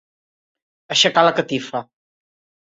[0.95, 1.83] Aixecar la catifa.